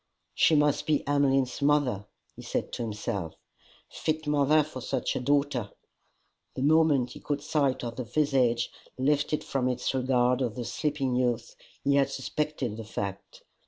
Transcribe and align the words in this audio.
"She 0.33 0.55
must 0.55 0.87
be 0.87 1.07
Emmeline's 1.07 1.61
mother," 1.61 2.07
he 2.35 2.41
said 2.41 2.71
to 2.71 2.81
himself," 2.81 3.35
fit 4.01 4.25
mother 4.25 4.63
for 4.63 4.81
such 4.81 5.15
a 5.15 5.19
daughter." 5.19 5.69
The 6.55 6.63
moment 6.63 7.11
he 7.11 7.19
caught 7.19 7.43
sight 7.43 7.83
of 7.83 7.97
the 7.97 8.03
visage 8.03 8.71
lifted 8.97 9.43
from 9.43 9.69
its 9.69 9.93
regard 9.93 10.41
of 10.41 10.55
the 10.55 10.65
sleeping 10.65 11.15
youth, 11.15 11.55
he 11.83 11.97
had 11.97 12.09
suspected 12.09 12.77
the 12.77 12.83
fact. 12.83 13.43